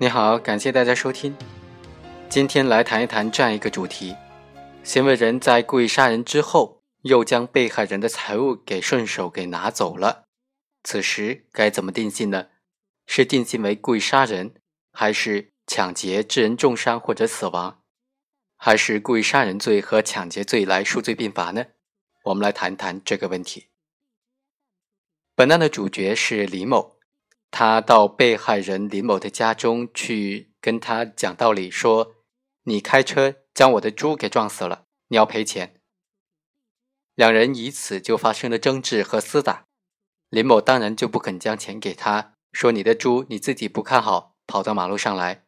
[0.00, 1.36] 你好，感谢大家收听。
[2.28, 4.14] 今天来谈一谈这样一个主题：
[4.84, 10.26] 行为人在故意杀人之后，又将被害人的财物给顺手给拿走了，
[10.84, 12.46] 此时该怎么定性呢？
[13.08, 14.54] 是定性为故意杀人，
[14.92, 17.82] 还是抢劫致人重伤或者死亡，
[18.56, 21.64] 还是故意杀人罪和抢劫罪来数罪并罚呢？
[22.26, 23.66] 我们来谈谈这个问题。
[25.34, 26.97] 本案的主角是李某，
[27.50, 32.14] 他到被害人李某的家中去跟他讲道理，说
[32.64, 35.80] ：“你开车将我的猪给撞死了，你要赔钱。”
[37.16, 39.64] 两人以此就发生了争执和厮打。
[40.28, 42.34] 林某当然就不肯将钱给他。
[42.52, 45.44] 说你的猪你自己不看好，跑到马路上来，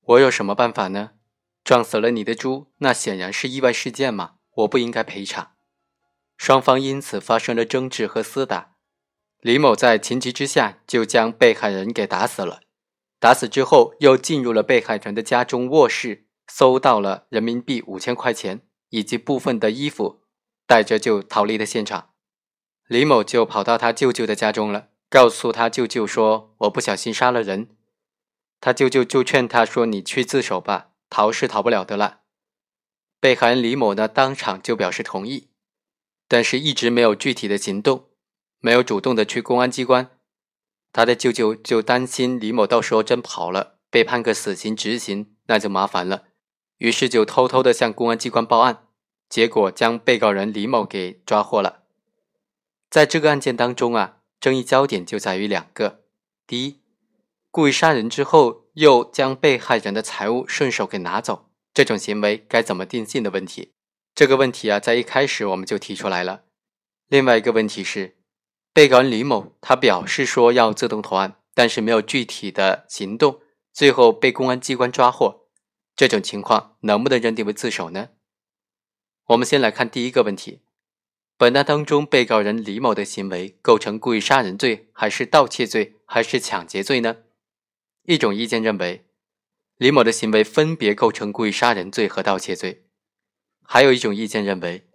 [0.00, 1.12] 我有什么办法呢？
[1.64, 5.52] 撞死了你的猪，那显然是意外事件嘛，我不应该赔偿。
[6.36, 8.75] 双方因此发生了争执和厮打。
[9.46, 12.62] 李某在情急之下就将被害人给打死了。
[13.20, 20.24] 打死之后，又进入了被害人的家中卧室，搜到了人民币五千块钱以及部分的衣服，
[20.66, 22.10] 带着就逃离了现场。
[22.88, 24.88] 李某就跑到他舅舅的家中了。
[25.08, 27.68] 告诉他舅舅说：“我不小心杀了人。”
[28.60, 32.22] 他舅舅就劝他说：“你去自首吧，逃是逃不了的了。”
[33.22, 35.50] 被害人李某呢，当场就表示同意，
[36.26, 38.08] 但是一直没有具体的行动，
[38.60, 40.10] 没有主动的去公安机关。
[40.92, 46.24] 他的舅舅就担心李某到时候真跑了，被判个死刑执行，那就麻烦了，
[46.78, 48.86] 于是就偷偷的向公安机关报案，
[49.28, 51.82] 结果将被告人李某给抓获了。
[52.90, 54.14] 在这个案件当中啊。
[54.38, 56.02] 争议焦点就在于两个：
[56.46, 56.82] 第一，
[57.50, 63.72] 故意杀人之后又将被害人的财物顺手给拿走，这种行为该怎么定性的问题。
[64.14, 66.44] 这个问题啊，在一开始我们就提出来了。
[67.08, 68.15] 另外一个问题是，
[68.76, 73.40] 被告人李某他表示说要自动投案，但是没有具体的行动，
[73.72, 75.46] 最后被公安机关抓获，
[75.96, 78.10] 这种情况能不能认定为自首呢？
[79.28, 80.60] 我们先来看第一个问题。
[81.38, 87.16] 本案当中，被告人李某的行为构成故意杀人罪，还是盗窃罪，还是抢劫罪呢？
[88.02, 89.06] 一种意见认为，
[89.78, 92.82] 李某的行为分别构成故意杀人罪和盗窃罪；
[93.62, 94.86] 还有一种意见认为，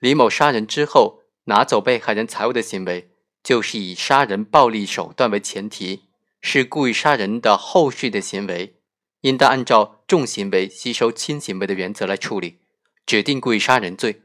[0.00, 3.07] 李某杀人之后拿走被害人财物的行为，
[3.42, 6.08] 就是以杀人暴力手段为前提，
[6.40, 8.80] 是故意杀人的后续的行为，
[9.22, 12.60] 应当按照重行为吸收轻行为的原则来处理，
[13.06, 14.22] 指定故意杀人罪。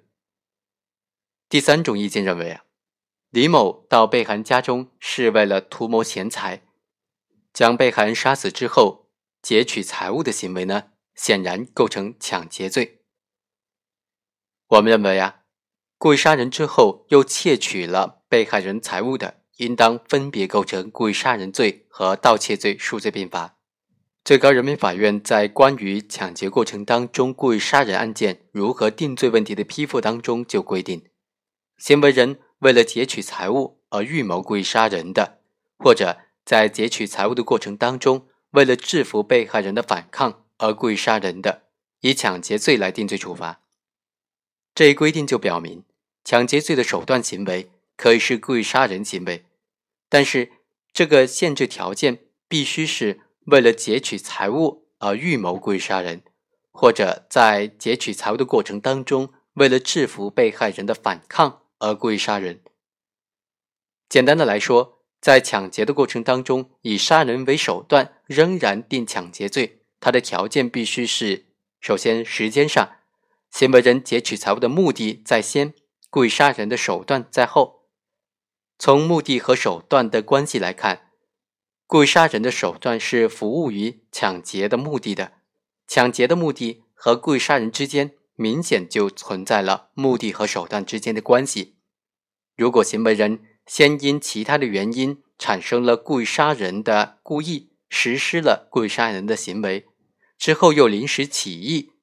[1.50, 2.63] 第三种意见认为啊，
[3.29, 6.63] 李某到被害人家中是为了图谋钱财，
[7.53, 13.01] 将被害人杀死之后劫取财物的行为呢，显然构成抢劫罪。
[14.68, 15.42] 我们认为啊，
[16.03, 23.55] 故意杀人之后又窃取了被害人财物的，应当分别构成故意杀人罪和盗窃罪，数罪并罚。
[24.25, 31.05] 最高人民法院在关于抢劫过程当中故意杀人案件如何定罪问题的批复当中就规定。
[31.77, 35.39] 行为人为了劫取财物而预谋故意杀人的，
[35.77, 41.63] 或者在劫取财物的过程当中，为了制服被害人的反抗而故意杀人的，
[42.01, 43.61] 以抢劫罪来定罪处罚。
[44.75, 45.85] 这一规定就表明，
[46.23, 49.45] 抢劫罪的手段行为可以是故意杀人行为，
[50.09, 50.51] 但是
[50.91, 56.23] 这个限制条件必须是为了劫取财物而预谋故意杀人，
[56.72, 61.62] 或者在劫取财物的过程当中，为了制服被害人的反抗。
[61.79, 62.62] 而故意杀人。
[64.07, 69.81] 简单的来说，在抢劫的过程当中，以杀人为手段，仍然定抢劫罪。
[70.00, 71.47] 它的条件必须是：
[71.81, 73.00] 首先，时间上，
[73.51, 75.73] 行为人劫取财物的目的在先，
[76.13, 77.88] 故意杀人的手段在后。
[78.78, 81.09] 从目的和手段的关系来看，
[81.88, 85.34] 故意杀人的手段是服务于抢劫的目的的，
[85.88, 88.12] 抢劫的目的和故意杀人之间。
[88.36, 91.77] 明显就存在了目的和手段之间的关系。
[92.56, 99.88] 如果行为人先因其他的原因产生了故意杀人的故意，实施了故意杀人的行为，
[100.38, 101.94] 之后又临时起意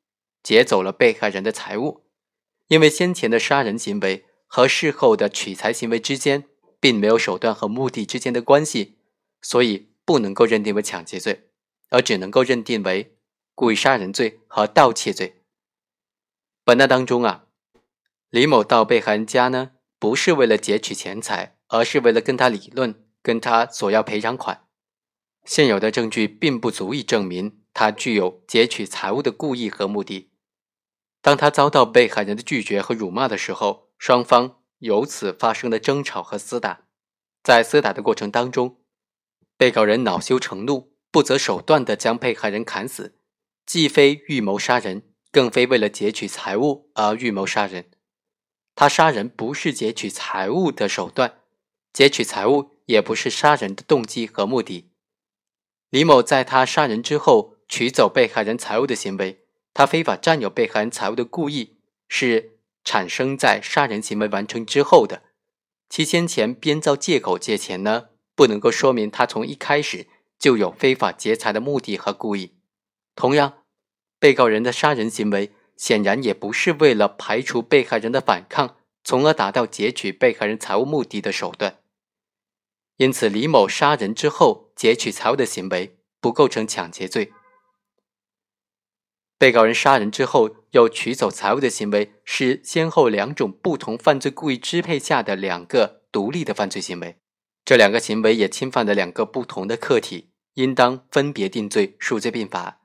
[0.42, 2.06] 劫走了被害人的财物，
[2.70, 6.44] 因为先前的杀人行为和事后的取财行为之间
[6.78, 8.96] 并没有手段和目的之间的关系，
[9.42, 11.48] 所以不能够认定为抢劫罪，
[11.88, 13.16] 而只能够认定为
[13.56, 15.42] 故意杀人罪和盗窃罪。
[16.64, 17.46] 本案当中啊，
[18.30, 24.68] 李某到被害人家呢，不是为了劫取钱财，而是为了跟他理论，跟他索要赔偿款。
[25.44, 30.29] 现有的证据并不足以证明他具有劫取财物的故意和目的。
[31.22, 36.86] 当他遭到被害人的拒绝和辱骂的时候，双方由此发生了争吵和厮打。
[37.42, 38.80] 在厮打的过程当中，
[39.56, 43.18] 被告人恼羞成怒，不择手段地将被害人砍死，
[43.66, 47.90] 既非预谋杀人，更非为了劫取财物而预谋杀人。
[48.74, 51.40] 他杀人不是劫取财物的手段，
[51.92, 54.90] 劫取财物也不是杀人的动机和目的。
[55.90, 61.78] 李某在他杀人之后取走被害人财物的行为，他非法占有被害人财物的故意
[62.08, 65.22] 是产生在杀人行为完成之后的。
[65.88, 70.06] 其先前编造借口借钱呢，不能够说明他从一开始
[70.38, 72.54] 就有非法劫财的目的和故意。
[73.14, 73.64] 同样，
[74.18, 75.52] 被告人的杀人行为。
[75.76, 81.78] 显然也不是为了排除被害人的反抗，从而达到劫取被害人财物目的的手段。
[82.98, 87.32] 因此，李某杀人之后劫取财物的行为不构成抢劫罪。
[89.40, 97.16] 被告人杀人之后又取走财物的行为是先后两种不同犯罪故意支配下的两个独立的犯罪行为，
[97.64, 102.82] 这两个行为也侵犯了两个不同的客体，应当分别定罪，数罪并罚。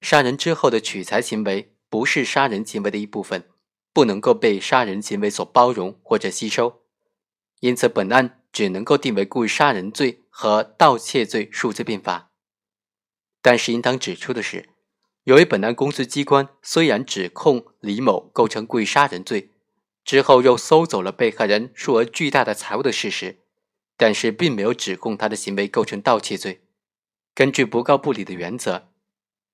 [0.00, 1.72] 杀人之后的取财行为。
[1.88, 3.48] 不是杀人行为的一部分，
[3.92, 6.82] 不能够被杀人行为所包容或者吸收，
[7.60, 12.32] 因此本案只能够定为故意杀人罪和盗窃罪数罪并罚。
[13.40, 14.68] 但是应当指出的是，
[15.26, 19.50] 由于本案公诉机关虽然指控李某构成故意杀人罪，
[20.04, 23.38] 之后又搜走了被害人数额巨大的财物的事实，
[23.96, 26.62] 但是并没有指控他的行为构成盗窃罪。
[27.34, 28.88] 根据不告不理的原则。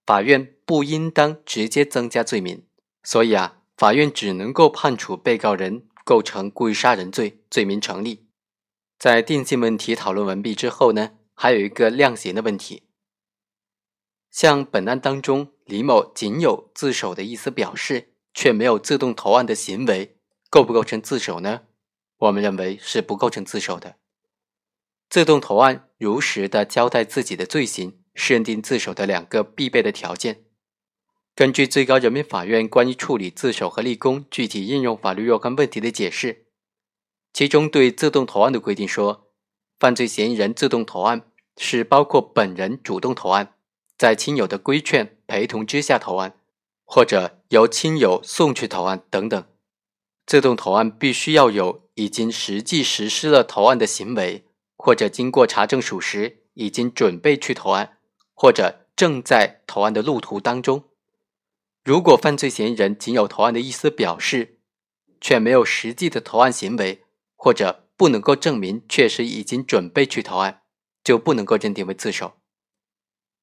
[0.04, 2.66] 法院不应当直接增加罪名，
[3.02, 8.26] 所以啊，法院只能够判处被告人构成故意杀人罪，罪名成立。
[8.98, 12.82] 在定性问题讨论完毕之后呢，还有一个量刑的问题。
[14.32, 20.17] 像本案当中，李某仅有自首的意思表示，却没有自动投案的行为，
[20.50, 21.61] 构不构成自首呢？
[22.17, 23.94] 我们认为是不构成自首的。
[25.08, 28.00] 自动投案，如实的交代自己的罪行。
[28.14, 30.44] 是认定自首的两个必备的条件。
[31.35, 36.44] 根据最高人民法院关于处理自首和立功具体应用法律若干问题的解释，
[37.32, 39.31] 其中对自动投案的规定说，
[39.81, 41.23] 犯罪嫌疑人自动投案
[41.56, 43.55] 是包括本人主动投案，
[43.96, 46.34] 在亲友的规劝陪同之下投案，
[46.84, 49.44] 或者由亲友送去投案等等。
[50.26, 54.44] 自动投案必须要有已经实际实施了投案的行为，
[54.76, 57.98] 或者经过查证属实，已经准备去投案。
[58.34, 60.84] 或者正在投案的路途当中，
[61.84, 64.58] 如果犯罪嫌疑人仅有投案的意思表示，
[65.20, 67.04] 却没有实际的投案行为，
[67.36, 70.62] 或者不能够证明确实已经准备去投案，
[71.04, 72.32] 就不能够认定为自首。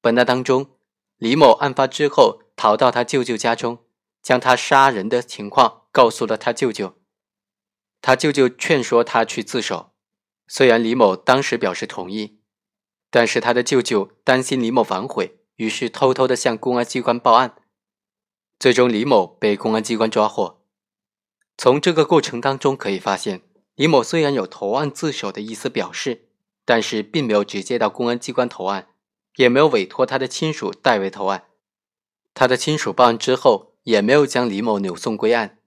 [0.00, 0.78] 本案当中，
[1.18, 3.84] 李某案发之后逃到他舅舅家中，
[4.22, 6.96] 将他杀人的情况告诉了他舅舅，
[8.00, 9.92] 他舅舅劝说他去自首，
[10.46, 12.38] 虽然李某当时表示同意。
[13.12, 17.56] 但是他的舅舅担心李某反悔，于是偷偷的向公安机关报案。
[18.60, 20.62] 最终，李某被公安机关抓获。
[21.58, 23.42] 从这个过程当中可以发现，
[23.74, 26.28] 李某虽然有投案自首的意思表示，
[26.64, 28.89] 但是并没有直接到公安机关投案，
[29.36, 31.44] 也没有委托他的亲属代为投案。
[32.34, 35.58] 他的亲属报案之后，也没有将李某扭送归案。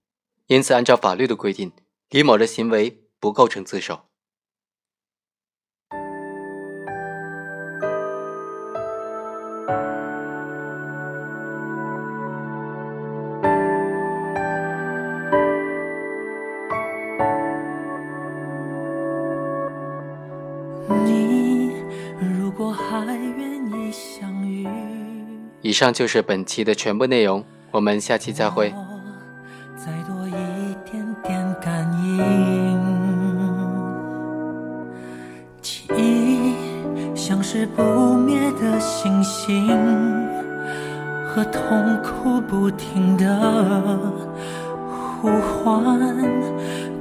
[0.48, 1.72] 因此，按照法律的规定，
[2.10, 4.02] 李某的行为不构成自首。
[25.74, 28.74] 上就是本期的全部内容，我们下期再会。
[29.76, 30.32] 再多一
[30.90, 32.80] 点点感应，
[35.62, 36.54] 记忆
[37.16, 39.68] 像是不灭的星星，
[41.28, 43.28] 和痛苦不停的
[45.20, 46.00] 呼唤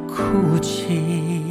[0.08, 1.41] 哭泣。